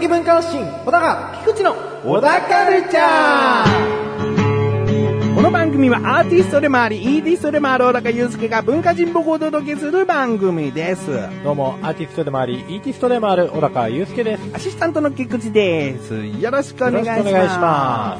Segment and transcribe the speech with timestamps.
[0.00, 11.28] 的文化発信、小高菊池の小高カルチャーこの番組はアーティストでもあり、イーティストでもある小高祐介が文化人僕をお届けする番組です。
[11.44, 14.42] どうも、アーティストでもあり、イーティストでもある小高祐介です。
[14.54, 16.14] アシスタントの菊池です。
[16.14, 18.18] よろしくお願いししくお願いしま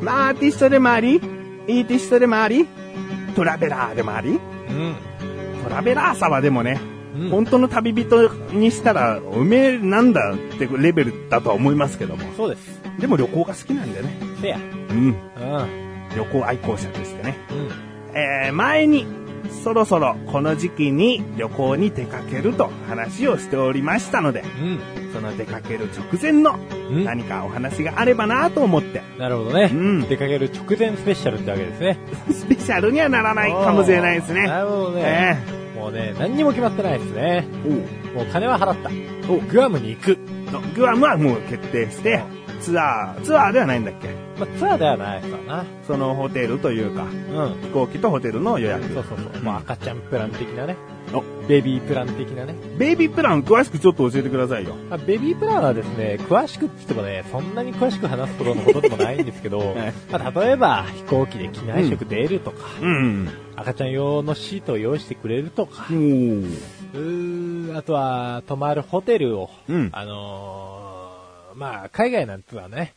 [0.00, 2.66] まあ、アーティストでもあり、イーティストでもあり、
[3.36, 4.32] トラベラーでもあり、う
[4.72, 4.96] ん。
[5.62, 12.22] トラベラーさはでもね、うん本当の旅人にしたら、おめえなんだってレベルだとは思いますけども。
[12.36, 12.80] そうです。
[12.98, 14.16] でも旅行が好きなんでね。
[14.40, 14.58] せや。
[14.58, 14.96] うん。
[14.96, 15.14] うん。
[16.16, 17.36] 旅行愛好者としてね。
[17.50, 18.16] うん。
[18.16, 19.06] えー、前に、
[19.64, 24.80] そろそろこの時期に旅行に出かけると話をしておりましたので、うん。
[25.12, 26.58] その出かける直前の
[26.90, 29.70] うん何かお話があればなと思って、なるほどね。
[29.72, 31.98] うん出かける直前スペシャルってわけですね。
[32.32, 34.46] スペシャルにはならないかもしれないですね。
[34.46, 35.61] なるほどね。
[35.82, 37.44] もうね、何にも決まってないですね。
[37.66, 39.32] えもう金は払った。
[39.32, 40.16] おグアムに行く。
[40.54, 42.22] おグアムはもう決定して、
[42.60, 44.10] ツアー、ツアーではないんだっけ？
[44.42, 45.64] まあ、ツアーではないかな。
[45.86, 47.60] そのホテルというか、うん。
[47.62, 48.82] 飛行機とホテルの予約。
[48.92, 49.42] そうそうそう。
[49.42, 50.76] もう赤ちゃんプラン的なね。
[51.14, 52.54] おベビープラン的なね。
[52.78, 54.74] ベイビープラン詳しくちょっと教えてくださいよ。
[54.88, 59.76] まあ、ベビープランはですね、詳しくって言ってもね、そんなに詳しく話すほどのことでもないんですけど、 はい
[60.10, 63.28] まあ、例えば飛行機で機内食出るとか、うん。
[63.56, 72.94] 赤ちゃん用のシートを用意してくれるとか、うーあとは泊まるホテルを、うんあのーまあ、海外なんてのはね、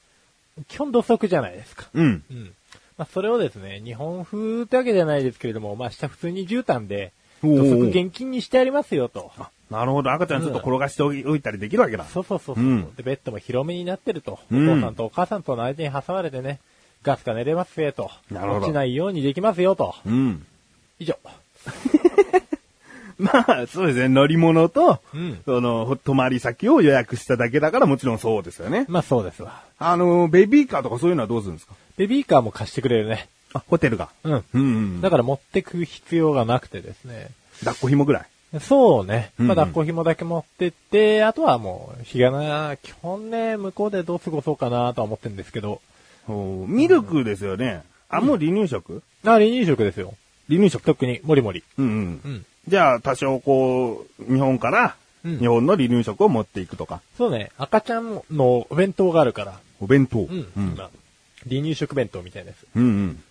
[0.68, 1.88] 基本土足じゃないですか。
[1.94, 2.24] うん。
[2.30, 2.54] うん。
[2.98, 7.12] まあ、それをですね、日本風ってわけじゃないですけれども、まあ、下普通に絨毯で、
[7.44, 9.32] 土足現金にしてありますよと。
[9.38, 10.12] あ、なるほど。
[10.12, 12.06] 赤ちゃんちょっと転がしておいたりできるわけだ。
[12.06, 14.40] そうそうそうそう、うんで、ベッドも広めになってると。
[14.52, 16.60] おうん父さんとお母さんとの間に挟まれてね、
[17.04, 18.10] ガスが寝れますよと。
[18.32, 19.94] なるほど落ちないようにできますよと。
[20.06, 20.46] うん。
[21.00, 21.18] 以上。
[23.18, 23.32] ま
[23.64, 24.08] あ、そうですね。
[24.10, 28.86] 乗り物と、うんその、泊まり先を予約しただけだからもちろんそうですよね。
[28.90, 29.64] まあそうですわ。
[29.80, 31.74] あの、ベビーカーとかそういうのはどうするんですか？
[31.98, 33.28] ベビーカーも貸してくれるね。
[33.54, 34.10] あ、ホテルが。
[34.24, 34.34] うん。
[34.34, 34.62] うん、う
[34.98, 35.02] ん。
[35.02, 37.30] だから持ってく必要がなくてですね。
[37.60, 38.22] 抱っこ紐ぐら
[38.54, 38.60] い？
[38.60, 39.32] そうね。
[39.40, 45.82] うんうんまあ抱っこ紐だけ持ってって、あとはもう、日がな、基本ね、向こうでどう過ごそうかなとは思ってるんですけど。
[46.28, 47.84] おミルクですよね。
[48.10, 49.04] あ、もう離乳食？
[49.24, 50.14] あ、離乳食ですよ。
[50.50, 50.84] 離乳食。
[50.84, 51.64] 特に、もりもり。
[51.78, 52.22] うんうん。
[52.24, 52.46] うん。
[52.68, 57.02] じゃあ、多少こう、日本から、うん日本の離乳食を持っていくとか。
[57.18, 59.60] そうね、赤ちゃんのお弁当があるから。
[59.80, 60.20] お弁当。
[60.20, 60.48] うん。
[60.56, 60.74] うん。
[60.76, 60.92] 今
[61.50, 62.68] 離乳食弁当みたいなやつ。
[62.76, 63.24] うんうん。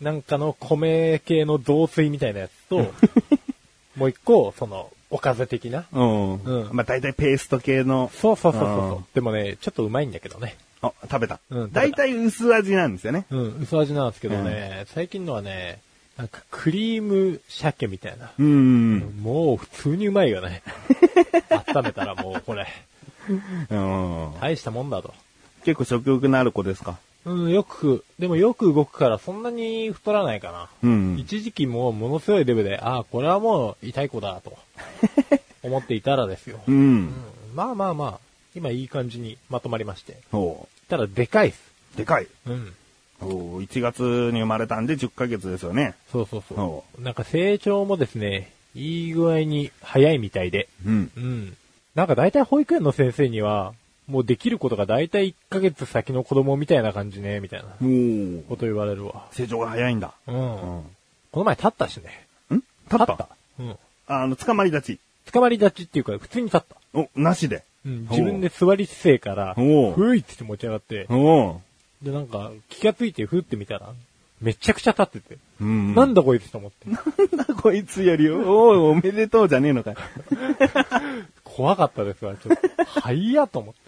[0.00, 2.92] なんかの米系の雑炊みたいなやつと、
[3.96, 5.86] もう一個、その、おかず的な。
[5.92, 6.34] うん。
[6.34, 9.14] うんまあ、大体ペースト系の、そうそうそうそう。
[9.14, 10.56] でもね、ちょっとうまいんだけどね。
[10.82, 11.38] あ、食べた。
[11.50, 13.24] うん食べた大体薄味なんですよね。
[13.30, 15.80] うん、薄味なんですけどね、最近のはね、
[16.16, 18.30] なんかクリーム鮭みたいな。
[18.38, 18.98] うん。
[19.22, 20.62] もう普通にうまいよね。
[21.74, 22.66] 温めたらもうこれ、
[23.28, 24.32] うん。
[24.40, 25.12] 大したもんだと。
[25.64, 26.98] 結構食欲のある子ですか？
[27.26, 30.68] うん、よく、でもよく動くからそんなに太らないかな。
[30.84, 31.18] うん。
[31.18, 34.56] 一時期もうものすごいデブで、ああ、これはもう痛い子だと
[35.64, 36.60] 思っていたらですよ。
[36.68, 37.14] ううんん。
[37.54, 38.20] まあまあまあ、
[38.54, 40.18] 今いい感じにまとまりまして。
[40.30, 41.60] そただでかいっす。
[41.94, 41.98] う。
[41.98, 42.28] でかい。
[42.46, 42.74] うん。
[43.20, 45.94] お1月に生まれたんで10ヶ月ですよね。
[46.12, 47.02] そうそうそおう。
[47.02, 50.68] なんか成長もですね、いい具合に早いみたいで。
[50.84, 51.10] うん。
[51.16, 51.56] うん。
[51.94, 53.72] なんか大体保育園の先生には、
[54.06, 59.26] もうできることが大体1ヶ月先の子供みたいな感じね、みたいなおーこと言われるわ。
[59.32, 60.12] 成長が早いんだ。
[60.28, 60.34] うん。
[60.34, 60.82] うん。
[61.32, 62.26] この前立ったしね。
[62.50, 62.56] ん？
[62.56, 63.28] 立った？
[63.58, 63.76] うん。
[64.06, 65.00] あの、捕まり立ち。
[65.32, 66.76] 捕まり立ちっていうか、普通に立った。
[66.94, 67.64] お、なしで。
[67.84, 68.06] うん。
[68.10, 71.06] 自分で座り姿勢から、ふいって持ち上がって、
[72.02, 73.92] で、なんか、気がついてふってみたら、
[74.40, 75.94] めちゃくちゃ立ってて、うん。
[75.94, 76.90] なんだこいつと思って。
[76.90, 79.96] なんだこいつより、おい、おめでとうじゃねえのかよ。
[81.44, 82.84] 怖かったですわ、ちょっと。
[83.00, 83.80] はいやと思って。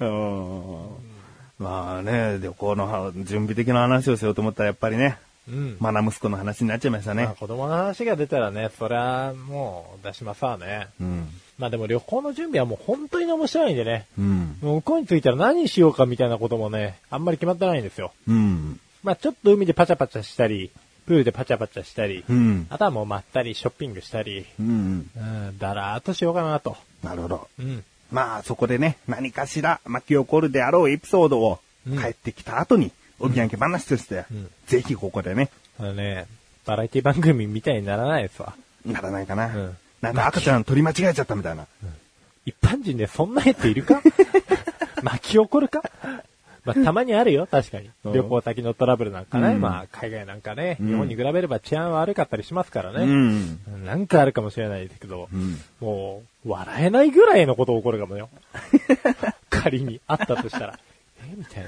[0.04, 1.64] うん。
[1.64, 5.18] まあね、旅行のは準備的な話をしようと思ったらやっぱりね、
[5.48, 5.76] うん。
[5.80, 7.34] マナ息子の話になっちゃいましたねまあ。
[7.34, 10.88] 子供の話が出たらね、そりゃ、もう出しますわね。
[11.00, 11.28] うん。
[11.60, 14.06] まあでも旅行の準備はもう本当に面白いんでね。
[14.18, 14.56] うん。
[14.62, 18.12] もう向こうに着いたら何しようかみたいなこともね、あんまり決まってないんですよ。
[18.26, 18.80] うん。
[19.02, 20.70] まあちょっと海でパチャパチャしたり、
[21.06, 22.66] プールでパチャパチャしたり、うん。
[22.70, 25.10] あとはもうまったりショッピングしたり、うん。
[25.14, 26.78] うん、だらーっとしようかなと。
[27.02, 27.48] なるほど。
[27.58, 27.84] うん。
[28.10, 36.26] まあそこでね、何かしら巻き起こるであろうエピソードをうん帰ってきた後に、お土産話として、うんぜひここでね、あのね、
[36.64, 38.54] バラエティ番組みたいにならないですわ。
[38.86, 39.54] ならないかな。
[39.54, 41.66] うんなんか赤ちゃん取り間違えちゃったみたいな。
[42.46, 44.00] 一般人でそんなやついるか？
[45.02, 45.82] 巻き起こるか？
[46.64, 47.90] まあ、たまにあるよ、確かに。
[48.04, 49.54] うん旅行先のトラブルなんかね。
[49.54, 53.06] うんまあ、海外なんかね、うん日本に比べれば治安悪かったりしますからうね。
[53.06, 53.58] ん。
[53.86, 55.58] なんかあるかもしれないですけど、うん。
[55.80, 58.28] もう、笑えないぐらいのこと起こるかもよ。
[59.50, 60.78] 仮にあったとしたら。
[61.40, 61.64] えみたい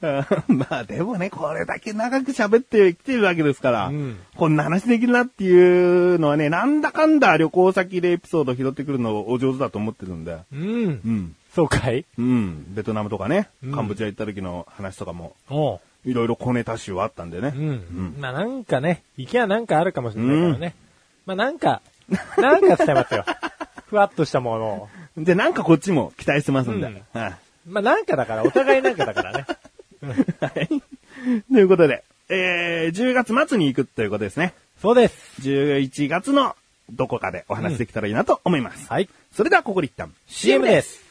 [0.00, 0.26] な。
[0.48, 10.38] まあでもね、これだけ長く喋ってきてるわけですから、うんこんな話できるなっていうのはね、なんだかんだ旅行先でエピソード拾ってくるのお上手だと思ってるんで。
[10.52, 10.60] うん。
[10.64, 11.36] うん。
[11.54, 12.06] そうかい？
[12.18, 12.74] うん。
[12.74, 15.80] ベトナムとかね、うんカンボジア行った時の話とかも、おう。
[16.04, 17.52] いろいろ小ネタ集はあったんでね。
[17.54, 18.16] うん。
[18.18, 20.74] まあなんかね、行きゃなんかあるかもしれないからね。
[21.26, 21.82] まあなんか、
[22.38, 23.24] なんか伝えますよ。
[23.86, 24.88] ふわっとしたものを。
[25.18, 26.86] で、なんかこっちも期待してますんで。
[26.86, 27.34] うんはい。
[27.66, 29.46] まあなんかだから、お互いなんかだからね。
[30.40, 30.68] はい。
[31.52, 34.54] ということで、えー、10月末に行くということですね。
[34.80, 35.42] そうです。
[35.42, 36.56] 11月の
[36.90, 38.86] どこかでお話できたらいいなと思います。
[38.88, 39.08] はい。
[39.32, 41.02] それではここで一旦 CM です。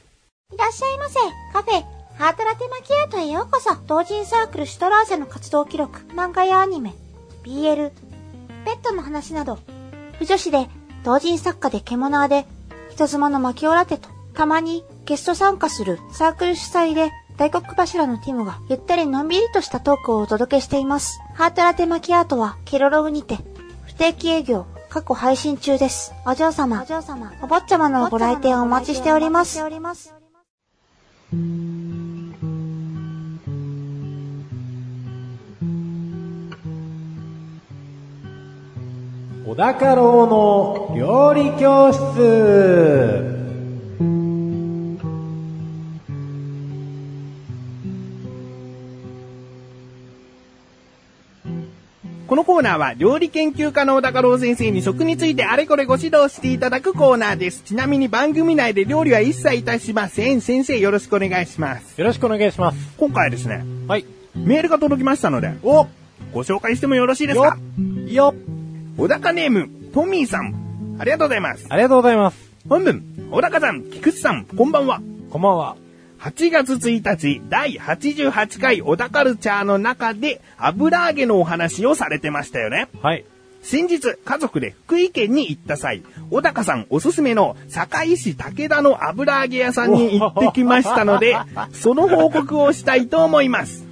[0.53, 1.19] いらっしゃいませ。
[1.53, 1.83] カフェ、
[2.17, 3.75] ハートラテマキアートへようこそ。
[3.85, 6.93] 同人サークルシュトラーゼの活動記録、漫画やアニメ、
[7.43, 7.91] BL、
[8.65, 9.59] ペットの話など、
[10.17, 10.67] 不女子で、
[11.03, 12.45] 同人作家で獣で、
[12.91, 21.19] 人妻のマキオラテと、たまにゲスト参加するサークル主催で、大黒柱のティムがゆったりのんびりとしたトークをお届けしています。
[21.33, 23.39] ハートラテマキアートはケロログにて、
[23.87, 26.13] 不定期営業、過去配信中です。
[26.27, 29.59] お嬢様、お嬢様、お坊ちゃまのご来店をお待ちしております。
[39.47, 43.28] 小高郎の料理教室。
[52.49, 57.61] コーナーは料理研究家の小高郎先生に食についてあれこれご指導していただくコーナーです。
[57.61, 60.41] ちなみに番組内で料理は一切いたしません。
[60.41, 62.01] 先生よろしくお願いします。
[62.01, 62.77] よろしくお願いします。
[62.97, 64.05] 今回はですね、はい。
[64.33, 65.85] メールが届きましたので、お
[66.33, 67.59] ご紹介してもよろしいですよか
[68.07, 68.33] よ
[68.97, 70.97] 小高ネーム、トミーさん。
[70.97, 71.67] ありがとうございます。
[71.69, 72.51] ありがとうございます。
[72.67, 74.99] 本文、小高さん、菊池さん、こんばんは。
[75.29, 75.75] こんばんは。
[76.19, 82.89] 8月1日、第88回小田カルチャーの中で油揚げのお話をされてましたよね。
[83.01, 83.23] はい。
[83.61, 91.37] 先日、家族で福井県に行った際、小高さんおすすめの堺市武田の油揚げ屋さんに行ってきましたので、
[91.71, 93.87] その報告をしたいと思います。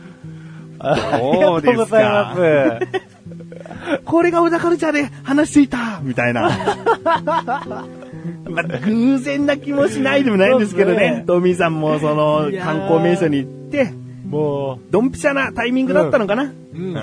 [0.80, 4.02] あそうですかりがとうございます。
[4.04, 6.50] これが小田カルチャーで話していたみたいな。
[8.50, 10.98] まあ、偶然な気もしないでもないんですけどね。
[10.98, 13.92] ねトミーさんもその観光名所に行って、
[14.28, 16.98] もドンピシャなタイミングだったのかな、う、うん。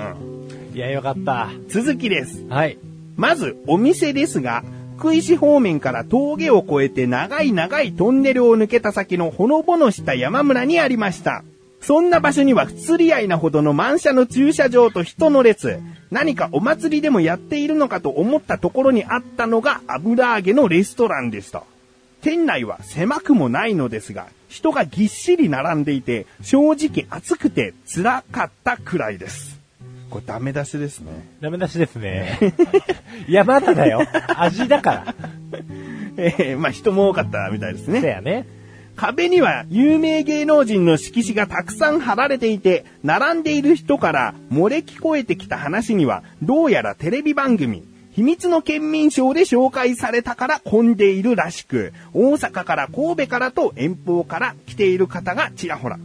[0.73, 1.49] いや、よかった。
[1.69, 2.45] 続きです。
[2.49, 2.77] はい。
[3.15, 4.63] まず、お店ですが、
[4.97, 11.43] 福井市方面から峠を越えて長い長いトンネルを抜けた先のほのぼのした山村にありました。
[11.85, 15.79] そんな場所には不釣り合いなほどの満車の駐車場と人の列。
[16.09, 21.61] 何かお祭りでもやっているのかと思ったところにあったのが油揚げのレストランでした。
[22.23, 29.59] 店内は狭くもないのですが、人がぎっしり並んでいて、正直暑くて辛かったくらいです。
[30.09, 31.11] これダメ出しですね。
[31.39, 32.39] ダメ出しですね。
[33.29, 34.01] いや、まだだよ。
[34.35, 35.15] 味だから。
[36.17, 38.07] えーまあ人も多かったみたいですねせ。
[38.07, 38.47] やね。
[38.95, 55.99] 壁には有名芸能人の色紙がたくさん貼られていて、並んでいる人から漏れ聞こえてきた話には、どうやらテレビ番組、秘密の県民賞で紹介されたから混んでいるらしく、大阪から神戸からと遠方から来ている方がちらほら。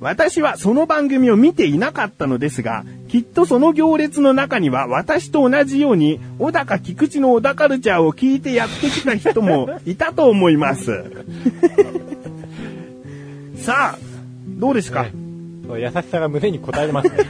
[0.00, 11.04] 私はその番組を見ていなかったのですが、きっとその行列の中には私と同じように、小高菊池の小田カルチャーを聞いてやってきた人もいたと思います。
[13.64, 13.98] さあ、
[14.46, 15.12] どうですか、ね
[15.66, 17.16] 優しさが胸に応えてますね。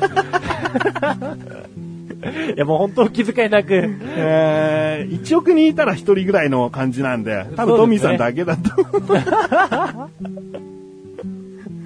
[2.57, 3.73] いや、もう本当気遣いなく。
[3.73, 8.73] えー、1億人いたら1人ぐらいの感じなんで、多分トミーさんだけだと。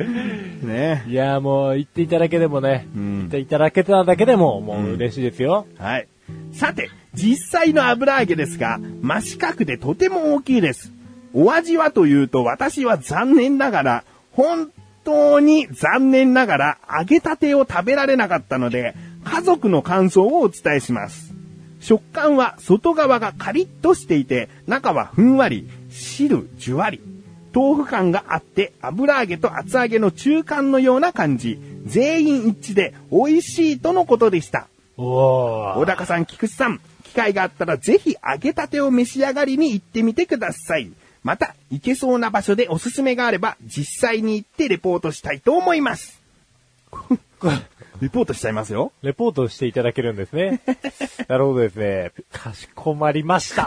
[0.66, 5.66] ねいや、もう言っていただけでもね、うん言っていただけただけでももう嬉しいですよ。
[5.76, 6.08] はい。
[6.52, 10.90] さて、実際の油揚げですが、真四角でとても大きいです。
[11.34, 14.04] お味はというと私は残念ながら、
[14.38, 14.70] 本
[15.02, 21.34] 当に残念ながら揚げたてを食べられなかったので、家族の感想をお伝えします。
[21.80, 27.00] 食感は外側がカリッとしていて、中はふんわり、汁じゅわり。
[27.52, 31.58] 豆腐感があって、油揚げと厚揚げの中間のような感じ。
[31.86, 34.68] 全員一致で美味しいとのことでした。
[34.96, 40.92] 小高さん、菊池さん、機会があったらぜひ揚げたてを召し上がりに行ってみてください。
[41.22, 46.20] また、行けそうな場所でおすすめがあれば、実際に行ってレポートしたいと思います。
[48.00, 48.92] リポートしちゃいますよ。
[49.02, 50.60] レポートしていただけるんですね。
[51.28, 52.12] なるほどですね。
[52.32, 53.66] かしこまりました。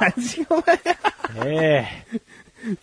[1.45, 2.21] ええ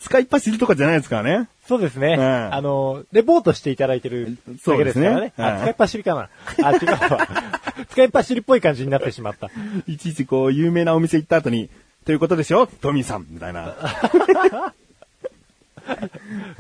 [0.01, 1.49] 使いっ走りとかじゃないですからね。
[1.67, 2.17] そうですね。
[2.19, 4.79] うんあの、レポートしていただいてるだけですからね。
[4.79, 6.31] そうですねうんあ、使いっ走りかな。
[6.65, 7.29] あ、違うわ。
[7.89, 9.51] 使いっ走りっぽい感じになってしまった。
[9.87, 11.71] いちいちこう、有名なお店行った後に、
[12.09, 12.67] ということでしょ？
[12.67, 14.73] トミーさん、みたいな。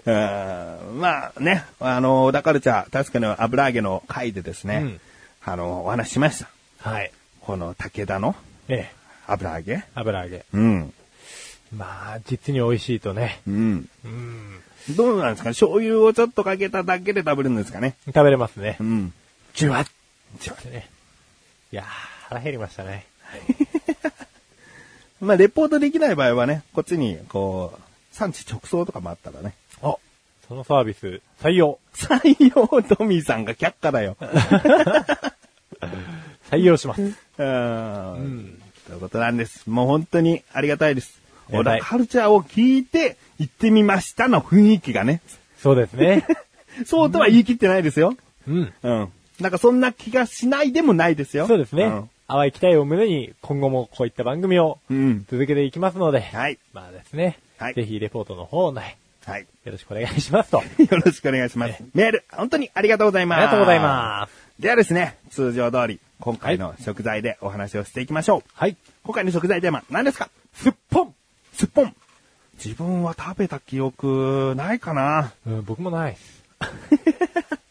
[0.04, 0.10] う
[0.94, 5.00] んまあね、あの、小田カルチャー、確かに油揚げの回でですね、うん
[5.46, 6.50] あの、お話ししました。
[6.90, 7.10] はい。
[7.40, 8.36] この武田の
[8.68, 8.94] ええ、
[9.26, 9.84] 油揚げ。
[9.94, 10.44] 油揚げ。
[10.52, 10.92] うん。
[11.74, 13.40] まあ、実に美味しいとね。
[13.48, 13.88] うん。
[14.04, 14.62] うん。
[14.96, 15.48] どうなんですか？
[15.48, 17.96] 醤油をちょっとかけただけで食べるんですかね？
[18.04, 18.82] 食べれますねう。
[18.82, 19.14] ん。
[19.54, 19.86] じゅわっ
[20.40, 20.90] じゅわってね。
[21.72, 21.86] いやー、
[22.28, 23.06] 腹減りましたね。
[25.20, 27.80] まあ、レポートできない場合はね、こっちに、こう、
[28.14, 29.54] 産地直送とかもあったらね。
[29.82, 29.96] あ、
[30.46, 31.78] そのサービス、採用。
[31.94, 34.16] 採用トミーさんが却下だよ。
[36.50, 37.02] 採用します。
[37.38, 38.62] うん。
[38.86, 39.68] ということなんです。
[39.68, 41.20] もう本当にありがたいです。
[41.50, 45.20] 小田カルチャーを聞いて行ってみましたの雰囲気がね。
[45.58, 46.26] そうですね。
[46.86, 48.16] そうとは言い切ってないですよ。
[48.46, 48.72] うん。
[48.82, 49.12] うん。
[49.40, 51.46] なんかそんな気がしないでもないですよ。
[51.46, 51.84] そうですね。
[51.84, 55.24] うん淡い期待を胸に今後もこういった番組をうん。
[55.30, 56.58] 続けていきますので、はい。
[56.74, 59.46] まあですね、はいぜひレポートの方ね、はい。
[59.64, 60.58] よろしくお願いしますと。
[60.60, 61.82] あ よろしくお願いします。
[61.94, 63.40] メール、本当にありがとうございます。
[63.40, 64.62] りがとうございます。
[64.62, 68.42] ではですね、通常通り、今回の食材でお話をしていきましょう。
[68.54, 68.76] はい。
[69.04, 70.28] 今回の食材テーマ、何ですか？
[70.54, 71.14] すっぽん
[71.54, 71.94] すっぽん。
[72.62, 76.44] 自分は食べた記憶ないかなうん、僕もないです。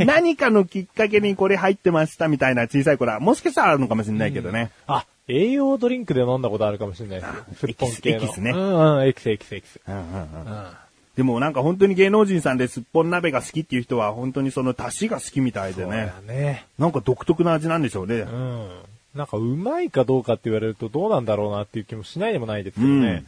[0.06, 4.70] 何かのきっかけにこれ入ってましたみたいな小さい頃は、もしかしたらあるのかもしれないけどね。
[4.86, 7.44] あ、栄養ドリンクで飲んだことあるかもしれないですよ。
[7.54, 8.24] すっぽん系の。
[8.24, 9.80] エキスねうんうん、エキスエキスエキス。
[9.86, 10.16] うんうんうんう
[10.50, 10.66] ん。
[11.16, 16.32] でもなんか本当に芸能人さんですっぽん鍋が好きっていう人は本当にその出汁が好きみたいでそうねだ。
[16.32, 16.66] ね。
[16.78, 18.20] なんか独特な味なんでしょうね。
[18.20, 18.68] うん。
[19.14, 23.08] なんかうまいかどうかって言われるとどうなんだろうなっていう気もしないでもないですけどね。
[23.08, 23.22] うんっ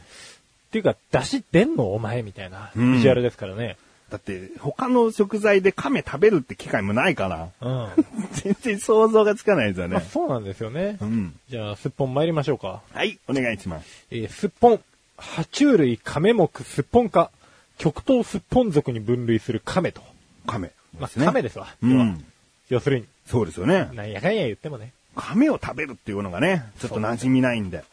[0.73, 3.77] ていうか、出汁出んのお前みたいなうんビジュアルですからね。
[4.13, 8.05] だって他の食材で亀食べるって機会もないから、うん。
[8.31, 10.05] 全然想像がつかないですよまあね。
[10.07, 11.05] そうなんですよねう。
[11.05, 11.33] ん。
[11.49, 12.83] じゃあ、すっぽん参りましょうか。
[12.93, 14.05] はい、お願いします。
[14.11, 14.79] えーすっぽん。
[15.17, 17.31] 爬虫類亀目すっぽん科。
[17.79, 20.03] 極東すっぽん属に分類する亀と。
[20.45, 20.69] 亀。
[20.99, 21.73] まあ、亀ですわ。
[21.81, 22.23] うん。
[22.69, 23.89] 要するに、そうですよね。
[23.93, 24.93] なんやかんや言ってもね。
[25.15, 27.83] 亀を食べるっていうのがね、ちょっと馴染みないんで。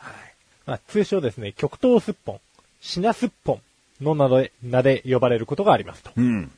[0.67, 2.41] まあ、通称ですね、極東すっぽん、
[2.83, 3.63] シナすっぽん
[4.01, 6.11] の名で名で呼ばれることがありますと。
[6.17, 6.25] うん。
[6.27, 6.51] うん。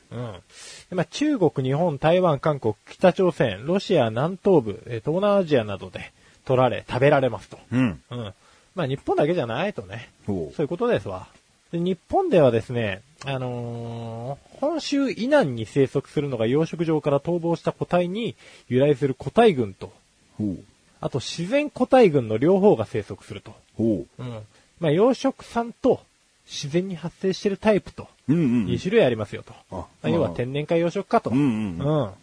[0.89, 6.11] でまあ、中国、日本、台湾、韓国、北朝鮮、ロシア、南東部、えー東南アジアなどで
[6.45, 7.57] 取られ、食べられますと。
[7.71, 8.01] うん。
[8.11, 8.33] うん。
[8.75, 10.09] まあ、日本だけじゃないとね。
[10.25, 11.27] ほうそういうことですわ。
[11.71, 18.35] で日本ではですね、あのー本州以南に生息するのが養殖場から逃亡した個体に
[18.69, 19.91] 由来する個体群と、
[20.37, 20.59] ほう。
[21.01, 23.53] あと自然個体群の両方が生息すると。
[23.75, 24.39] ほうん。
[24.79, 25.99] まあ、養殖産と
[26.45, 28.33] 自然に発生しているタイプとう。
[28.33, 28.65] うんうん。
[28.67, 29.53] 2種類ありますよと。
[29.71, 31.29] あまあ要は天然か養殖かと。
[31.29, 32.15] うんうんうんま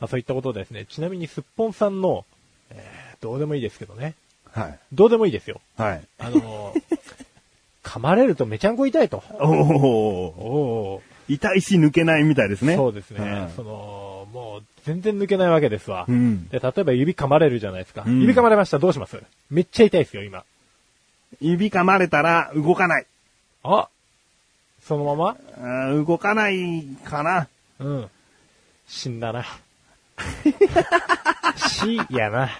[0.00, 0.84] あ、そういったことですね。
[0.86, 2.24] ちなみにすっぽんさんの、
[2.70, 4.14] えーどうでもいいですけどね。
[4.52, 4.78] はい。
[4.92, 5.58] どうでもいいですよ。
[5.78, 6.02] はい。
[6.18, 6.82] あのー
[7.82, 9.22] 噛まれるとめちゃんこ痛いと。
[9.40, 12.76] おお痛いし抜けないみたいですね。
[12.76, 13.18] そうですね。
[13.20, 16.04] うんその、もう全然抜けないわけですわ。
[16.08, 18.04] うんで、例えば指噛まれるじゃないですか。
[18.06, 18.78] うん指噛まれました。
[18.78, 19.20] どうします？
[19.50, 20.44] めっちゃ痛いですよ、今。
[21.40, 23.06] 指噛まれたら動かない。
[23.68, 23.88] あ
[24.82, 25.36] そのまま？
[25.58, 27.48] あー動かないかな。
[27.80, 28.10] うん。
[28.86, 29.44] 死んだな。
[31.56, 32.50] 死やな。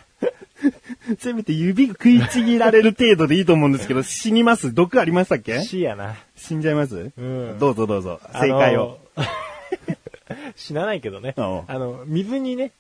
[1.19, 4.75] せめて指食いちぎられる程度でいいと思うんですけど、死にます？
[4.75, 5.63] 毒ありましたっけ？
[5.63, 6.17] 死やな。
[6.37, 7.13] 死んじゃいます？
[7.17, 8.21] うんどうぞどうぞ。
[8.33, 8.99] 正解を。
[9.15, 9.29] あの。
[10.57, 11.35] 死なないけどね。
[11.37, 12.73] おうあの、水にね、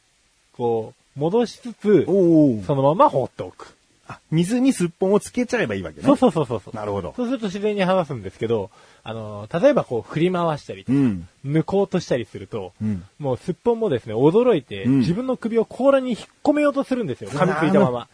[0.56, 2.62] こう、戻しつつ、おお。
[2.66, 3.75] そのまま放っておく。
[4.09, 6.05] あ水にすっぽんをつけちゃえばいいわけね。
[6.05, 6.77] そうそうそうそうそう。
[6.77, 7.13] なるほど。
[7.17, 8.71] そうすると自然に剥がすんですけど、
[9.03, 11.29] あの、例えばこう振り回したりとか、うん。
[11.45, 17.31] 抜こうとしたりすると、うんもうすっぽんもですね、驚いて、うん自分の首を甲羅に引っ込めようとするんですよ。
[17.31, 18.09] 噛みついたまま。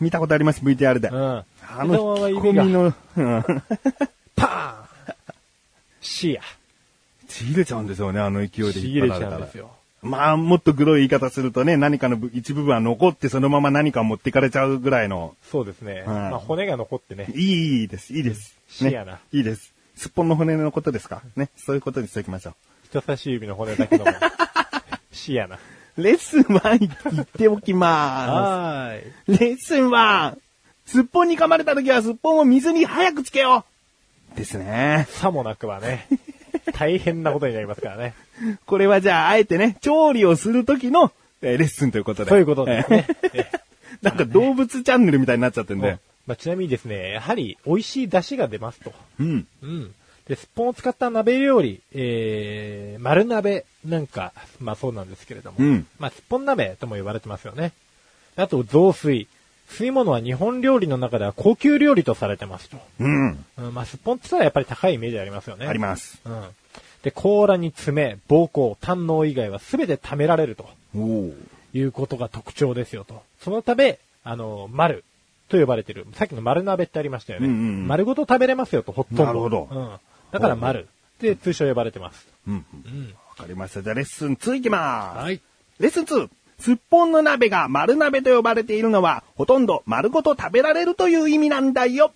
[0.00, 1.08] 見たことあります、VTR で。
[1.08, 1.38] うん。
[1.38, 1.44] あ
[1.78, 3.44] そのままの引き込指がみの、うん
[4.36, 5.14] パーン
[6.00, 6.42] 死や。
[7.28, 9.54] ちぎれちゃうんですよね、あの勢いでちぎれ引っ張られたらちゃうんです。
[9.58, 9.70] よ。
[10.04, 16.04] まあ、もっとグロい言い方するとね、何かの一部分は残ってそのまま何か持ってかれちゃうぐらいの、そうですね。
[16.06, 17.26] うんまあ骨が残ってね。
[17.34, 18.56] いいです、いいです。
[18.68, 19.72] 死やなね、いいです。
[19.96, 21.22] すっぽんの骨のことですか？
[21.36, 21.48] ね。
[21.56, 22.54] そういうことにしておきましょ
[22.90, 24.10] 人差し指の骨だけども。
[25.12, 25.56] 死やな。
[25.56, 26.02] う。
[26.02, 26.78] レッスン1
[27.12, 28.98] 言っておきまはー
[29.32, 29.36] い。
[29.36, 29.40] す。
[29.44, 30.36] レッスン 1!
[30.86, 33.64] すっぽんに噛まれた時はすっぽんを水に早くつけよ
[34.34, 35.06] うですね。
[35.08, 36.06] さもなくはね、
[36.74, 38.14] 大変なことになりますからね。
[38.66, 41.12] これはじゃあ、あえてね、調理をするときの、
[41.42, 42.30] えーレッスンということで。
[42.30, 43.06] そういうことですね。
[43.32, 43.60] えー
[44.02, 45.98] なんか動物チャンネルみたいになっちゃってんで。
[46.26, 48.92] まあ、ちなみにですね、やはり美味しい出汁が出ますと。
[49.20, 49.46] うん。
[49.62, 49.94] うん。
[50.26, 57.72] で、すっぽんを使った鍋料理、えー、丸鍋なんか、まあそうなんですけれども、うんまあすっぽん鍋とも言われてますよね。
[58.36, 59.28] あと、雑炊。
[59.70, 62.76] 吸い物は日本料理の中では高級料理とされてますと。
[63.00, 63.44] うん。
[63.58, 65.66] うん、まあすっぽんって言ったらやっぱり高いイメージありますよね。
[65.66, 66.20] あります。
[66.24, 66.44] うん。
[67.04, 70.66] で、甲羅に爪、膀胱、胆嚢以外は全て貯められると。
[71.74, 73.22] いうことが特徴ですよと。
[73.40, 75.04] そのため、あの、丸
[75.50, 76.06] と呼ばれてる。
[76.14, 77.46] さっきの丸鍋ってありましたよね。
[77.46, 79.24] うんうんうん丸ごと食べれますよと、ほとんど。
[79.24, 79.90] なるほどうん。
[80.32, 80.88] だから丸。
[81.20, 82.26] で、通称呼ばれてます。
[82.48, 82.54] うん。
[82.54, 83.14] うん。
[83.28, 83.82] わかりました。
[83.82, 85.18] じゃあレッスン2いきます。
[85.18, 85.40] はい。
[85.80, 86.30] レッスン 2!
[86.58, 92.12] すっぽんの鍋が丸鍋と呼ばれているのは、ほとんど丸ごと食べられるという意味なんだよ。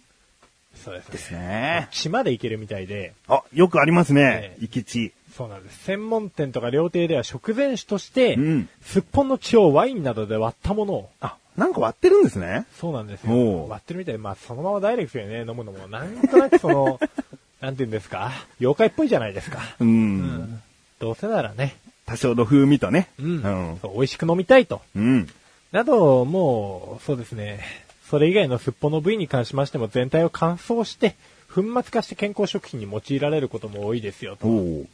[0.75, 1.13] そうですね。
[1.13, 1.89] ですね。
[1.91, 4.57] 血までいけるみたいで、あ、よくありますねえ。
[4.57, 5.13] え生き血。
[5.37, 5.85] そうなんです。
[5.85, 12.67] 専門店とか料亭では食前酒として、うんすっぽんの血をワインなどで割ったものを、あ、なんか割ってるんですね。
[12.77, 13.37] そうなんですおよ。
[13.67, 17.01] う割ってるみたいで、まあそのままダイレクトにね、飲むのも、なんとなくその、
[17.61, 19.61] なんて言うんですか、妖怪っぽいじゃないですか。
[19.81, 20.63] うん。
[21.01, 23.09] どうせならね、多少の風味とね。
[23.19, 23.93] うん、うん。
[23.95, 24.81] 美味しく飲みたいと。
[24.97, 25.29] うん。
[25.73, 27.61] など、もう、そうですね、
[28.09, 31.15] それ以外のすっぽんの部位に関しましても全体を乾燥して、
[31.55, 34.49] 粉末化して健康食品に用いられることも多いですよと。
[34.49, 34.89] うん。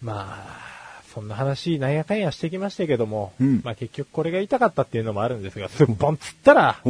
[0.00, 6.80] まあ、そんな話、なんやかんやしてきましたけども、うんまあ結局これが言いたかったっていうのもあるんですが、すっぽんつったら。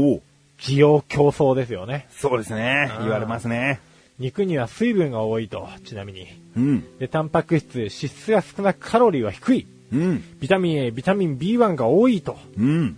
[0.59, 2.07] 需要競争ですよね。
[2.13, 2.89] そうですね。
[3.01, 3.81] 言われますね。
[4.21, 6.29] 肉には水分が多いと、ちなみに。
[6.57, 6.99] うん。
[6.99, 9.67] で、タンパク質、脂質が少なくカロリーは低い。
[9.93, 10.39] うん。
[10.39, 12.39] ビタミン A、ビタミン B1 が多いと。
[12.57, 12.97] うん。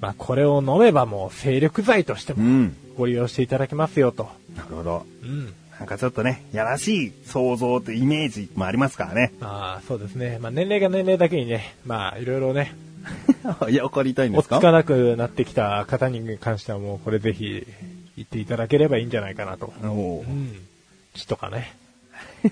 [0.00, 2.76] まあこれを飲めばもう精力剤としてもうん。
[2.96, 4.28] ご利用していただけますよと。
[4.56, 5.06] なるほど。
[5.22, 5.52] うん。
[5.78, 9.32] なんかちょっとね、やらしい想像とイメージもありますからね。
[9.40, 10.38] まあそうですね。
[10.40, 12.74] まあ年齢が年齢だけにね、まあいろいろね、
[13.70, 14.56] いや、怒りたいんで落すか？
[14.56, 17.64] ち着かなくなってきた方に関してはもうこれぜひ
[18.16, 19.72] 言っていただければいいんじゃないかなと。
[19.84, 20.30] おおう。
[20.30, 20.52] ん。
[21.14, 21.72] 血とかね。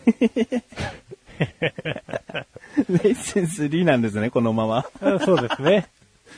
[2.88, 4.86] レッスン3なんですね、このまま。
[5.02, 5.88] うんそうですね。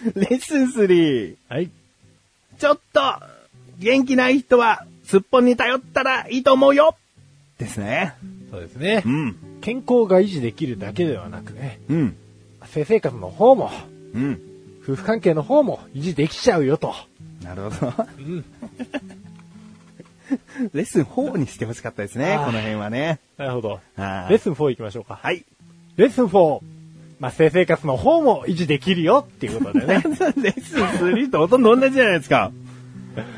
[0.14, 1.36] レッスン 3!
[1.48, 1.70] はい。
[2.58, 3.00] ちょっと、
[3.78, 6.96] 元気ない人は、すっぽんに頼ったらいいと思うよ
[7.58, 8.14] ですね。
[8.50, 9.08] そうですねう。
[9.08, 9.36] ん。
[9.60, 12.16] 健康が維持できるだけではなくね、うん。
[12.66, 13.70] 性生活の方も、
[14.14, 14.40] うん。
[14.82, 16.94] 夫婦関係の方も維持できちゃうよと。
[17.42, 17.92] なるほど。
[18.18, 18.44] うん。
[20.74, 23.18] レッスン4にしてほしかったですね、この辺はね。
[23.36, 23.80] なるほど。
[23.96, 25.18] レッスン4行きましょうか。
[25.22, 25.44] はい。
[25.96, 26.60] レッスン4。
[27.20, 30.02] まあ、性生活の方も維持できるよっていうことでね。
[30.36, 32.52] レッスン3とほとんど同じじゃないですか。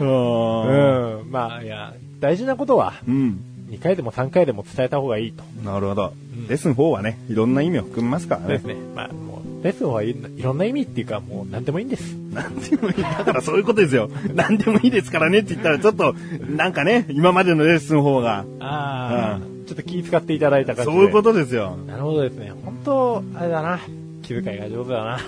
[0.00, 0.04] う。
[0.04, 1.30] うんん。
[1.30, 3.40] まあ、いや、大事なことは、うん。
[3.70, 5.44] 2回でも3回でも伝えた方がいいと。
[5.64, 6.08] なるほど。
[6.08, 8.76] んレッスン4はね、いろんな意味を含みますからねそうです。
[8.76, 8.76] ね。
[8.94, 12.14] まあ、もう、レッスンはいいろんな意味っていうか、もう何でもいいんです。
[12.14, 12.94] なんでもいい。
[13.02, 14.10] だからそういうことですよ。
[14.34, 16.14] なんでもいいですからねって言ったら、ちょっと、
[16.48, 20.96] なんかね、今までのレッスン4が、ああ、うちょっと気遣っていただいた感じで。
[20.96, 21.76] そういうことですよ。
[21.86, 22.52] なるほどですね。
[22.64, 23.78] 本当あれだな。
[24.22, 25.20] 気遣いが上手だな。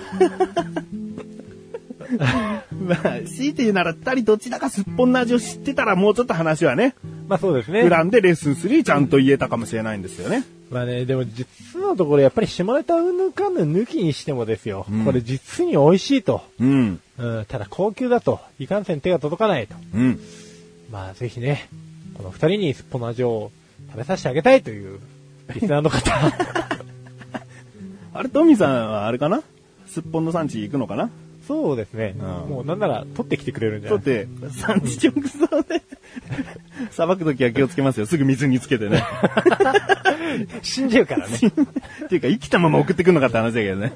[2.85, 6.93] まあ、強いて言うなら、二人どちらかすっぽんの味を知ってたら、もうちょっと話はね、
[7.29, 7.89] まあそうですね普。
[7.89, 10.43] 段でレッスン3ちゃんと言えたかもしれないんですよね。
[10.69, 14.85] まあね、でも実のところやっぱり下ネタうんぬんかんぬん抜きにしてもですよ。
[14.91, 16.41] うんこれ実に美味しいと。
[16.59, 16.99] うん。
[17.17, 19.75] うん、ただ高級だと、いかんせん手が届かないと。
[19.95, 20.19] うん。
[20.91, 21.69] まあぜひね、
[22.13, 23.51] この二人にすっぽの味を
[23.91, 24.99] 食べさせてあげたいという、
[25.53, 26.11] リスナーの方。
[28.15, 29.41] あれ、トミーさんはあれかな？
[29.87, 31.09] すっぽんの産地行くのかな？
[31.47, 32.15] そうですね。
[32.17, 33.99] うんもうなんなら取ってきてくれるんじゃない？
[33.99, 35.81] だって、産地直送で、
[36.91, 38.05] さばくときは気をつけますよ。
[38.05, 39.03] すぐ水につけてね。
[40.61, 41.35] 死んじゃうからね。
[41.35, 41.39] っ
[42.07, 43.91] ていうか、生きたまま送ってくるのかって話だけどね。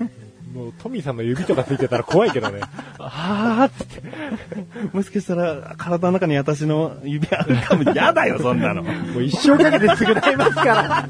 [0.53, 2.59] もうトミーさんの指とかついてたら怖いけどね。
[2.99, 4.06] あーっつって。
[4.93, 7.83] もしかしたら、体の中に私の指あるかも。
[7.93, 8.83] やだよ、そんなの。
[8.83, 11.07] もう一生かけて償いますから。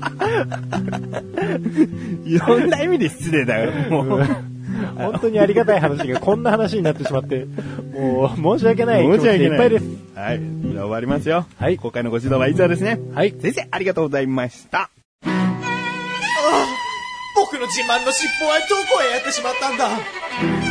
[2.26, 4.28] いろんな意味で失礼だよ、もう。
[4.96, 7.46] 本当にありがたい話がこんな話になってしまって、
[7.94, 9.86] もう申し訳ない気持ちでいっぱいです。
[10.16, 10.40] はい。
[10.40, 11.46] じゃあ終わりますよ。
[11.58, 13.00] はい今回のご指導は以上ですね。
[13.14, 13.34] はい。
[13.42, 14.90] 先生、ありがとうございました。
[17.36, 20.67] 僕の自慢の尻尾はどこへやってしまったんだ？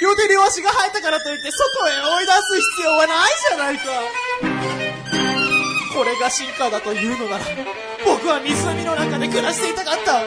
[0.00, 3.82] 両手両足が生えたからといって外へ追い出す必要はないじゃないか。
[5.94, 7.44] これが進化だというのなら
[8.06, 10.22] 僕は湖の中で暮らしていたかった。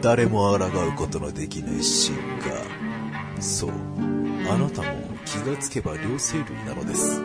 [0.00, 3.70] 誰も抗うことのできない進化そう
[4.50, 4.88] あなたも
[5.26, 7.22] 気がつけば両生類なのです。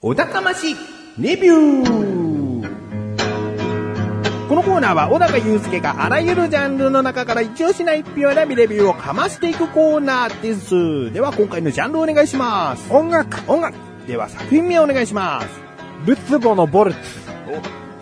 [0.00, 0.76] お高まし
[1.18, 2.29] レビュー
[4.50, 11.12] このコーナーは小高祐介があらゆるジャンルの中から一押しな一品を選びレビューをかましていくコーナーです。
[11.12, 12.92] では今回のジャンルをお願いします。
[12.92, 13.76] 音楽音楽
[14.08, 15.46] では作品名をお願いします。
[16.04, 16.98] ルツボのボルツ。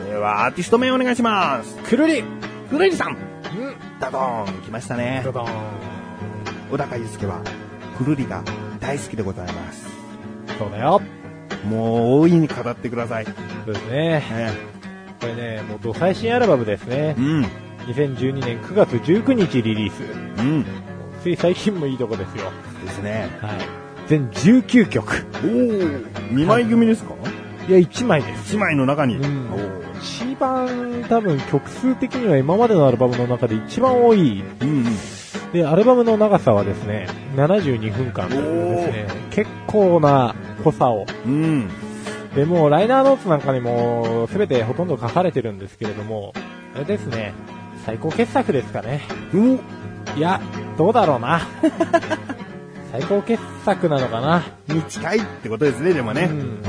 [0.09, 1.77] ではアーティスト名をお願いします。
[1.83, 2.25] くるり。
[2.71, 3.19] くるりさんうん。
[4.01, 5.33] ダドーン来ましたねド。
[5.33, 5.49] ドーン。
[6.71, 7.43] 小高祐介は
[7.99, 8.43] くるりが
[8.81, 9.87] 大好きでございます。
[10.59, 11.03] そうだよ。
[11.69, 13.27] もう大いに語ってください。
[13.27, 13.33] そ
[13.71, 14.09] うですね。
[14.21, 14.78] ね
[15.21, 17.21] これね、もうド最新アルバムですねう。
[17.21, 17.45] ん。
[17.89, 20.03] 2012年9月19日リリース。
[20.41, 20.65] うん。
[21.23, 22.51] つい最近もいいとこですよ。
[22.85, 23.29] ですね。
[23.41, 23.51] はい。
[24.07, 25.27] 全19曲。
[25.45, 26.35] おお。
[26.35, 27.15] 二枚組ですか？
[27.69, 28.55] いや、1枚です。
[28.55, 29.17] 一枚の中に。
[29.17, 29.49] うん
[30.01, 34.45] 一番多分曲数的には今までのアルバムの中で一番多い。
[34.61, 34.85] うんうん。
[35.53, 41.05] で、アルバムの長さはですね、72分間というですね、結構な濃さを。
[41.27, 41.69] うん。
[42.39, 46.33] で、もうライナーノーツなんかにも全てほとんど書かれてるんですけれども、
[46.77, 47.35] あれですね、
[47.85, 49.01] 最高傑作ですかね。
[49.35, 50.41] おいや、
[50.77, 51.41] どうだろうな。
[52.93, 54.45] 最高傑作なのかな。
[54.69, 56.31] に近いってことですね、でもね。
[56.31, 56.61] うん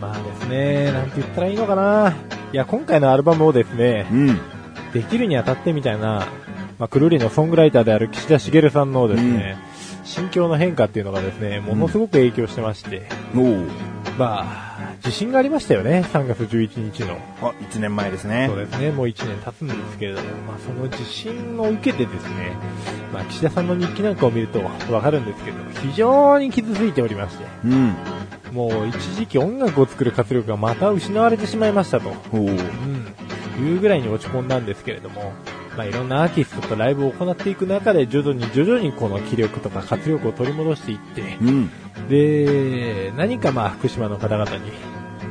[0.00, 2.12] まあですね、なんて言ったらいいのかな。
[2.52, 4.40] いや、今回のアルバムをですね、うん。
[4.92, 6.26] できるにあたってみたいな、
[6.80, 9.56] まあ、くるりのソングライターである岸田茂さんのですね、
[10.02, 13.02] 心境の変化っていうのがですね、ものすごく影響してまして、
[13.36, 13.89] おお。
[14.20, 17.16] まあ、自信がありましたよね、3月11日の。
[17.40, 18.48] あ、一年前ですね。
[18.48, 22.52] そうですね、もう1年経つんですけれども、まあ、その自信を受けてですね、
[23.14, 24.60] まあ、岸田さんの日記なんかを見ると
[24.92, 27.96] わかるんですけど、非常に傷ついておりまして、うん。
[28.52, 32.12] もう一時期音楽を作る活力がまた失われてしまいましたと。
[32.34, 35.32] うん、いうぐらいに落ち込んだんですけれども、
[35.80, 41.70] まあ、いろんなアーティストとライブを行っていく中で徐々に徐々にこの気力とか活力を取り戻していって、うん。
[42.10, 44.72] で、何かまあ福島の方々に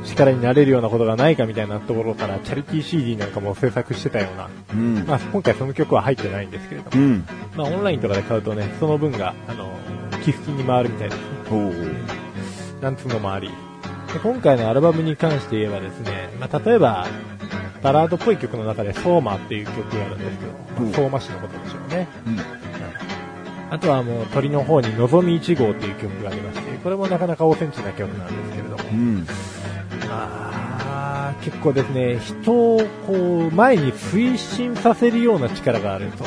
[0.04, 5.06] 力になれるようなことがないかみたいなところからチャリティー CD なんかも制作してたような、うん。
[5.06, 7.24] まあ今回その曲は入ってないんですけれども、うん。
[7.54, 9.70] まあオンラインとかで買うとね、その分が、あの、
[10.24, 11.16] 寄付金に回るみたいな、
[11.48, 11.72] おお。
[12.82, 13.50] なんつうのもあり、
[14.12, 17.06] で今回のアルバムに関して言えばですね、まあ、例えば、
[17.82, 22.08] バラードっぽい曲の中で、ソーマっていう曲があるんですけど、まうんあ、相馬市のことでしょうね。
[22.26, 22.38] うん。
[23.70, 29.26] あとはもう鳥の方に、のぞみ1号っていう曲がありまして、これもなかなかオーセンチな曲なんですけれども、うん。
[30.08, 36.24] まあ、結構ですね、人をこう、前に推進させるような力があると。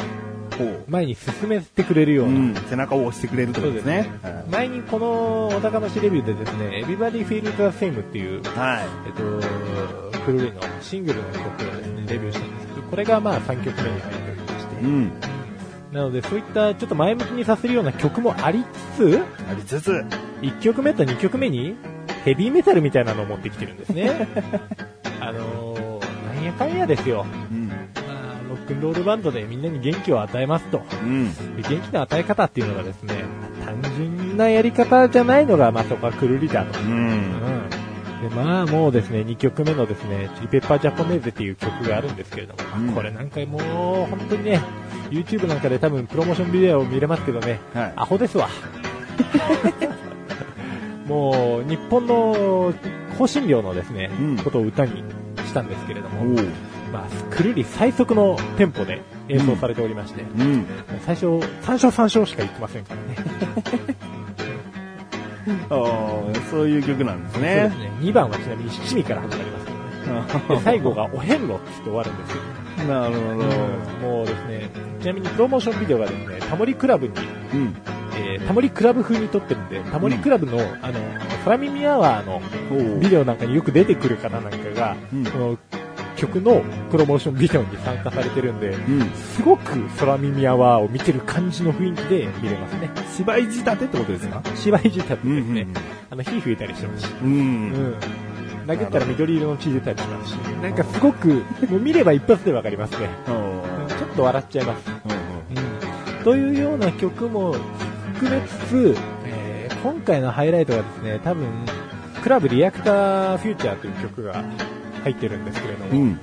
[0.88, 2.34] 前に進めてくれるような。
[2.34, 2.56] うん。
[2.70, 4.10] 背中を押してくれるってことですね。
[4.52, 8.86] 前にこの小高のしレビューでですね、Everybody Feel the Same っていう、はい。
[9.08, 15.12] えっと、クルリのシングルの曲をですね、レビューしたんですけど、これがまあ3曲目に入っておりまして、うん。
[15.94, 19.92] なのでそういったちょっと前向きにさせるような曲もありつつ、ありつつ、
[20.42, 21.76] 1曲目と2曲目に
[22.26, 24.28] ヘビーメタルみたいなのを持ってきてるんですね。
[25.22, 27.26] あのー、なんやかんやですよ。
[27.52, 27.63] うん。
[28.64, 30.82] ックンロールバンドでみんなに元気を与えますと。
[31.04, 31.34] うん。
[31.56, 33.24] で元気の与え方っていうのがですね、
[33.66, 36.80] 単純なやり方じゃないのが、まあそこはくるりだと。
[36.80, 36.84] う。
[36.84, 37.70] うんん。
[38.22, 43.62] で、まあもうですね、2曲目のですね、チリペッパージャポネーゼっていう曲があるんですけれども、うんこれなんかもう
[44.10, 44.62] 本当にね、
[45.10, 47.94] YouTube なんかで多分プロモーションビデオを見れますけどね、はい。
[47.96, 48.50] アホですわ。
[51.08, 52.74] もう、日本の
[53.20, 55.04] 香辛料のですね、うんことを歌に
[55.46, 56.36] したんですけれども。
[56.94, 60.66] まあ、くるり最速のテンポで演奏されておりまして、うん。
[61.06, 63.98] 最初、3章3章しか言ってませんからね。
[66.50, 67.78] そういう曲なんですそうでねす。
[67.80, 67.92] ね。
[68.00, 69.78] 2番はちなみに七味から始まりますけど
[70.52, 70.60] ね。
[70.60, 72.88] で最後がお遍路っって終わるんですよ。
[72.88, 73.20] なるほ
[74.02, 74.08] ど。
[74.08, 74.70] もうですね、
[75.02, 77.14] ちなみにプロモーションビデオがですね、タモリクラブに、
[77.54, 77.76] うん。
[78.16, 81.00] えータモリクラブ風に撮ってるんで、タモリクラブの、あの、
[81.44, 82.42] 空耳アワーの。
[83.00, 85.58] ビデオなんかによく出てくる方なんかが、うんこの
[86.24, 89.10] 曲のプロモーションビデオに参加されてるんで、うん。
[89.12, 92.90] すごく空耳アワーを見てる感じの雰囲気で見れますね。
[93.16, 94.42] 芝居仕立てってことですか？
[94.56, 95.62] 芝居仕立てですね。
[95.62, 95.74] うん
[96.12, 97.12] あの、火吹いたりしてますし。
[97.22, 97.26] う。
[97.26, 97.96] うんん。
[98.68, 103.10] 投げたら緑色の血出たりしますし、なんかすごく、もう見れば一発でわかりますね。
[103.28, 104.84] おうんちょっと笑っちゃいます。
[105.52, 106.18] うん。
[106.18, 106.24] うん。
[106.24, 107.54] というような曲も
[108.14, 111.46] 含めつつ、えー今回のハイライトがですね、多分、
[112.22, 114.42] クラブリアクターフューチャーという曲が
[115.04, 116.20] 入ってるんですけれども、うん。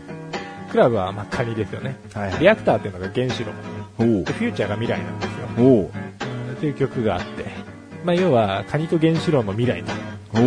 [0.70, 1.96] クラブはまあカニですよね。
[2.14, 3.52] はいリアクターっていうのが原子炉。
[3.96, 5.48] フューチャーが未来なんですよ。
[5.58, 7.44] おおうんっていう曲があって、
[8.04, 9.92] まあ要はカニと原子炉の未来と。
[10.32, 10.44] うん、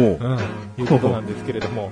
[0.77, 1.91] いうことなんですけれども、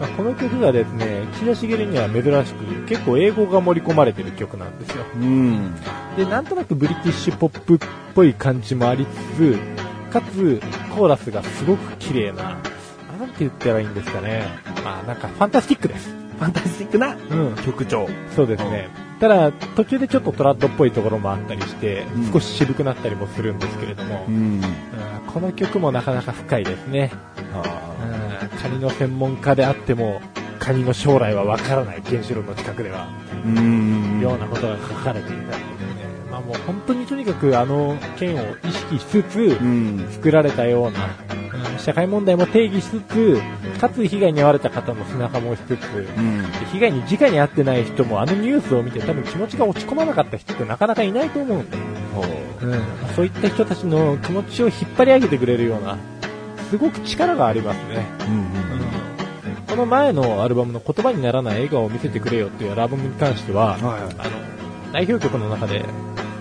[0.00, 5.04] まあ、この曲がですね、岸田繁には珍しく、結構英語が盛り込まれてる曲なんですよ。
[5.14, 5.74] うん。
[6.16, 7.78] で、なんとなくブリティッシュポップっ
[8.14, 9.58] ぽい感じもありつつ、
[10.10, 10.60] かつ、
[10.96, 12.56] コーラスがすごく綺麗な、
[13.38, 14.44] て言ったらいいんですかね。
[14.84, 16.10] まあ、なんかファンタスティックです。
[16.38, 17.56] ファンタスティックなうん。
[17.64, 18.08] 曲調。
[18.34, 18.88] そうですね。
[19.20, 24.28] ただ、途中でちょっとトラッドっぽいところもあったりして、うん少し渋くなったりもするんですけれども、ん。
[24.28, 24.62] うん
[25.32, 27.12] この曲もなかなか深いですね。
[28.62, 30.20] カニの専門家であっても、
[30.58, 33.60] カニの将来はわからない原子炉の近くでは、ーう
[34.18, 34.20] ん。
[34.20, 35.64] ようなことが書かれていたりですね。
[36.30, 40.08] まあもう本当にとにかくあの件を意識しつつ、うん。
[40.10, 41.27] 作られたような、うん
[41.78, 43.40] 社会問題も定義しつつ、
[43.80, 45.82] かつ被害に遭われた方の背中もしつつ、
[46.16, 46.42] うん。
[46.42, 51.76] で被害に直に遭ってない人もあのニュースを見て多分気持ちが落ち込まなかった人ってなかなかいないと思うんで、
[52.62, 52.82] うん、
[53.14, 55.98] そういった人たちの気持ちを引っ張り上げてくれるような、
[56.70, 58.06] すごく力がありますね。
[59.68, 63.80] この前のアルバムの言葉にならない笑顔を見せてくれよっていうアルバムに関しては、はい
[64.18, 65.84] あの、代表曲の中で、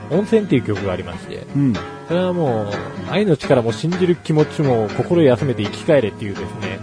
[0.09, 1.73] 温泉っていう曲がありまして、うん。
[2.07, 6.79] それはもう、愛の力も信じる気持ちも心休めて生き返れっていうですね、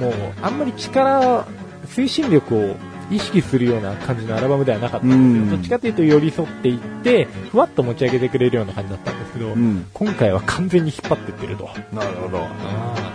[0.00, 0.12] もう、
[0.42, 1.46] あんまり力、
[1.86, 2.76] 推進力を
[3.10, 5.50] 意識するような感じのアルバムではなかったんですうんよ。
[5.52, 9.86] どっちかというと寄り添っていって、ふわっと持ち上げてくれるような感じだったんですけど、うん。
[9.94, 11.70] 今回は完全に引っ張ってってると。
[11.92, 12.46] なるほど。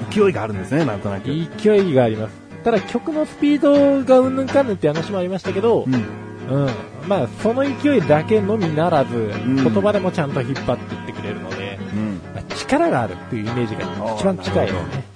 [0.10, 1.26] 勢いがあるんですね、なんとなく。
[1.26, 2.42] 勢いがあります。
[2.64, 6.06] ただ曲のスピードがうんぬんかんぬんって話もありましたけど、うん。
[6.50, 6.70] うん。
[7.08, 12.22] まあ、その勢いだけのみならず、ん言葉でもちゃんと引っ張っていってくれるので、うん。
[12.34, 15.12] まあ力があるっていうイメージが一番近いですね。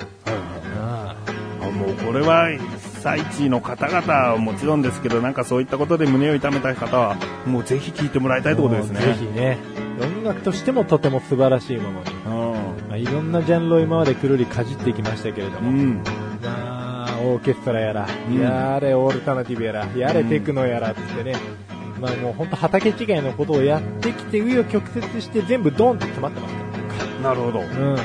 [1.76, 2.60] もうこれは被
[3.02, 9.02] 災地の方々はもちろんですけど、なんかそういったことで胸を痛めた方は、もうぜひ聴いてもらいたいってことですね。
[9.02, 9.58] ぜひね、
[10.02, 12.06] 音楽としてもとても素晴らしいものに、
[12.88, 15.66] まあ、いろんなジャンルを今までくるりかじってきましたけれどうん。
[15.66, 16.02] も、うん。
[16.42, 16.85] まあ、
[17.26, 21.36] オーケストラやら、うんやれオルタナティブやら、やれテクノやらってね、
[22.00, 27.60] まあもう本当畑違いのことをやってきて、紆余曲折して全部ドンって詰まってますかなるほど。
[27.60, 27.66] ら。
[27.66, 27.98] うん。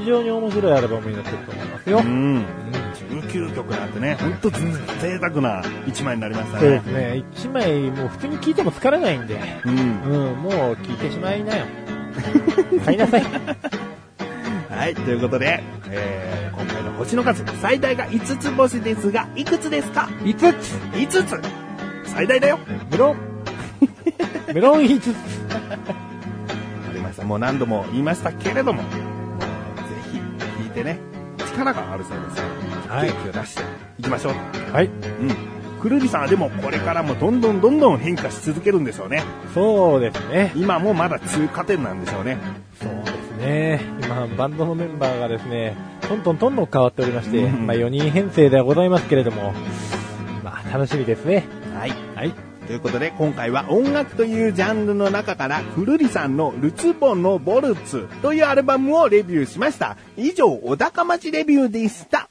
[0.00, 1.98] 非常に面白いアルバムになってると思いますよ。
[1.98, 2.44] うん。
[3.10, 6.82] 19曲なんてね、ほんと贅沢な一枚になりましたそうでね。
[6.84, 7.24] すね。
[7.36, 10.02] 一枚もう普通に聴いても疲れないんで、うん。
[10.02, 11.64] うん、もう聴いてしまいなよ。
[12.84, 13.22] 買いなさい。
[14.84, 22.58] はい、ということで、えー、今回の星の数、最大が5つ星ですが、いくつですか？5つ ?5 つ最大だよ
[22.90, 23.16] メロン
[24.52, 25.14] メロン5つ
[25.50, 27.24] ありました。
[27.24, 29.00] もう何度も言いましたけれども、もうぜ
[30.12, 30.98] ひ聞いてね、
[31.38, 32.42] 力があるそうですか
[32.88, 33.62] ら、はい元気を出して
[34.00, 34.34] いきましょう。
[34.70, 34.86] はい。
[34.86, 35.80] うん。
[35.80, 39.22] くるりさんはでもこれからもどんどんどんどん変化し続けるんでしょうね。
[39.54, 40.52] そうですね。
[40.54, 42.36] 今もまだ通過点なんでしょうね。
[42.78, 43.80] そうですね。
[44.02, 45.76] 今、バンドのメンバーがですね、
[46.08, 49.52] トントントントン変わっておりまして、うんまあ4人編成ではございますけれども、
[50.42, 51.44] まあ楽しみですね。
[51.74, 51.92] はい。
[52.14, 52.32] はい。
[52.66, 59.96] ということで、今回は音楽というジャンルの中から、くるりさんのルツボンのボルツというアルバムをレビューしました。
[60.16, 62.23] 以上、小高町レビューでした。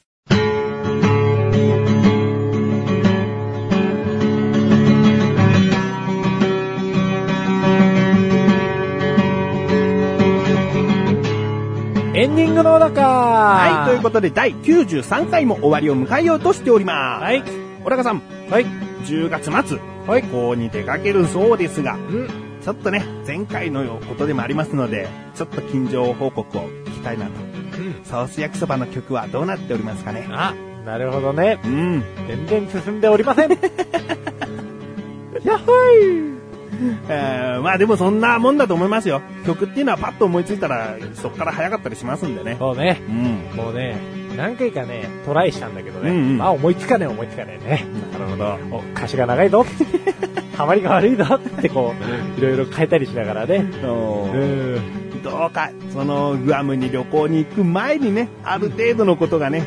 [12.16, 17.24] エンディングの中はい、ということで、第93回も終わりを迎えようとしております。
[17.24, 17.42] はい。
[17.82, 18.66] 小高さん、はい。
[19.04, 20.22] 10月末、はい。
[20.22, 22.28] 旅行に出かけるそうですが、うん。
[22.62, 27.32] ちょっとね、前回のことでもありますので、ちょっと近況報告を聞きたいなと。
[27.32, 28.04] うん。
[28.04, 30.54] ソース焼きそばの曲はどうなっておりますかねあ、
[30.86, 31.58] なるほどね。
[31.64, 32.04] うん。
[32.28, 33.50] 全然進んでおりません。
[35.42, 36.33] やっほい
[37.08, 39.22] えー、まあでもそんなもんだと思いますよ。
[39.46, 42.56] 曲っていうのはパッと思いついたら、そこから早かったりしますんでね。
[42.58, 43.00] そうね。
[43.08, 43.56] うん。
[43.56, 43.96] もうね、
[44.36, 46.10] 何回かね、トライしたんだけどね。
[46.10, 47.84] うんうんまあ思いつかねえ思いつかねえね。
[48.12, 48.58] なるほど。
[48.76, 49.64] お、歌詞が長いぞ。
[50.56, 51.94] ハマりが悪いぞってこ
[52.36, 53.56] う、いろいろ変えたりしながらね。
[53.82, 55.22] うん。
[55.22, 59.64] どうか、その、グアムに旅行に行く前にね、ある程度のことがね、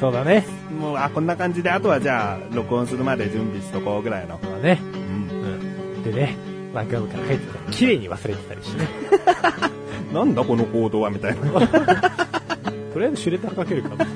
[0.00, 0.46] そうだね。
[0.80, 4.38] もう、あ、こんな感じで、あとはじゃあ、録音するまで準備しとこうぐらいの。
[4.42, 4.80] そうだね。
[4.80, 5.98] うん。
[5.98, 6.02] うん。
[6.02, 6.36] でね、
[6.72, 8.88] まあグアムから帰ってきたら綺麗に忘れてたりしてね。
[10.12, 11.40] なんだこの行動はみたいな。
[12.92, 14.06] とりあえずシュレッダーかけるかな。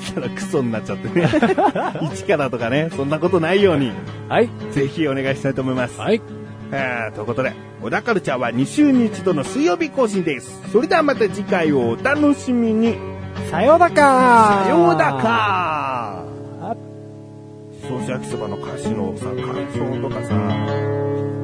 [0.00, 1.28] そしたらクソになっちゃってね。
[2.12, 3.92] 一からとかね、そんなことないように、
[4.28, 4.50] はい。
[4.72, 5.98] ぜひお願いしたいと思います。
[5.98, 6.20] はい。
[6.72, 7.52] えーということで、
[7.82, 10.60] 小田カルチャーは2週に1度の水曜日更新です。
[10.72, 12.96] それではまた次回をお楽しみに。
[13.50, 16.29] さようだかさようだか
[17.90, 19.36] 銚焼きそばの歌詞のさ、感
[19.72, 20.34] 想とかさ、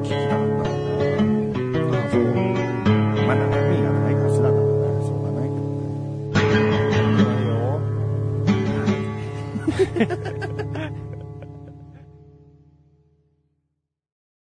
[0.01, 0.69] 聞きたかった
[1.21, 2.09] んだ。
[2.09, 2.23] そう。
[3.27, 3.35] まあ、
[3.91, 5.49] がないだからね、しょうがない
[9.99, 10.36] けどね。